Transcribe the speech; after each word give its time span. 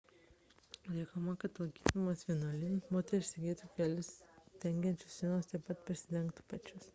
reikalaujama 0.85 1.35
kad 1.43 1.59
lankydamosios 1.63 2.31
vienuolynuose 2.31 2.95
moterys 2.97 3.29
segėtų 3.35 3.71
kelius 3.77 4.11
dengiančius 4.65 5.21
sijonus 5.23 5.53
taip 5.53 5.71
pat 5.71 5.85
prisidengtų 5.93 6.49
pečius 6.57 6.89